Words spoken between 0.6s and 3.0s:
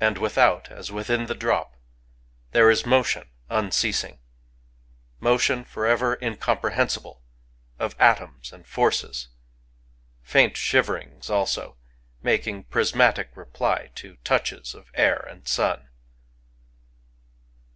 as within the drop there is